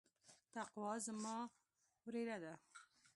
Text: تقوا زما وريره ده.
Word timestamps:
تقوا 0.53 0.93
زما 1.05 1.37
وريره 2.03 2.37
ده. 2.43 2.53